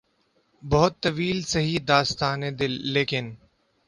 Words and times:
بہت 0.63 0.93
طویل 1.03 1.39
سہی 1.51 1.75
داستانِ 1.89 2.41
دل، 2.59 2.73
لیکن 2.93 3.25